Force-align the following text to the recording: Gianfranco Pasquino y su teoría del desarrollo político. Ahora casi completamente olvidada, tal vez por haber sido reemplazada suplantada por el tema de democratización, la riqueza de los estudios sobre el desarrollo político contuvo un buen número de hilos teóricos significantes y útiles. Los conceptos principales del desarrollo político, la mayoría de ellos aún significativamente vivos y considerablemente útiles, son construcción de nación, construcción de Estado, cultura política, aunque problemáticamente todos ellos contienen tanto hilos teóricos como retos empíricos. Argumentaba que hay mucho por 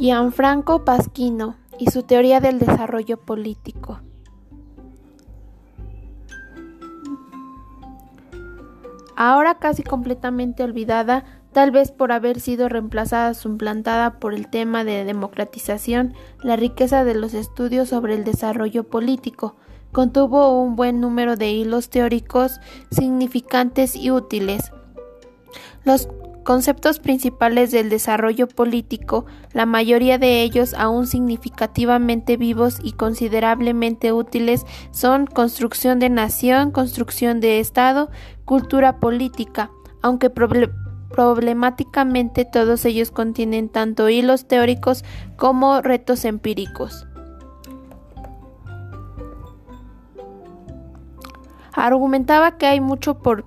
Gianfranco 0.00 0.86
Pasquino 0.86 1.56
y 1.78 1.90
su 1.90 2.04
teoría 2.04 2.40
del 2.40 2.58
desarrollo 2.58 3.18
político. 3.18 4.00
Ahora 9.14 9.58
casi 9.58 9.82
completamente 9.82 10.62
olvidada, 10.62 11.26
tal 11.52 11.70
vez 11.70 11.92
por 11.92 12.12
haber 12.12 12.40
sido 12.40 12.70
reemplazada 12.70 13.34
suplantada 13.34 14.18
por 14.18 14.32
el 14.32 14.48
tema 14.48 14.84
de 14.84 15.04
democratización, 15.04 16.14
la 16.42 16.56
riqueza 16.56 17.04
de 17.04 17.14
los 17.14 17.34
estudios 17.34 17.90
sobre 17.90 18.14
el 18.14 18.24
desarrollo 18.24 18.84
político 18.84 19.56
contuvo 19.92 20.62
un 20.62 20.76
buen 20.76 21.02
número 21.02 21.36
de 21.36 21.50
hilos 21.50 21.90
teóricos 21.90 22.58
significantes 22.90 23.96
y 23.96 24.10
útiles. 24.10 24.72
Los 25.84 26.08
conceptos 26.50 26.98
principales 26.98 27.70
del 27.70 27.90
desarrollo 27.90 28.48
político, 28.48 29.24
la 29.52 29.66
mayoría 29.66 30.18
de 30.18 30.42
ellos 30.42 30.74
aún 30.74 31.06
significativamente 31.06 32.36
vivos 32.36 32.80
y 32.82 32.90
considerablemente 32.90 34.12
útiles, 34.12 34.66
son 34.90 35.26
construcción 35.26 36.00
de 36.00 36.10
nación, 36.10 36.72
construcción 36.72 37.38
de 37.38 37.60
Estado, 37.60 38.10
cultura 38.44 38.98
política, 38.98 39.70
aunque 40.02 40.28
problemáticamente 40.28 42.44
todos 42.44 42.84
ellos 42.84 43.12
contienen 43.12 43.68
tanto 43.68 44.08
hilos 44.08 44.48
teóricos 44.48 45.04
como 45.36 45.80
retos 45.82 46.24
empíricos. 46.24 47.06
Argumentaba 51.72 52.58
que 52.58 52.66
hay 52.66 52.80
mucho 52.80 53.18
por 53.18 53.44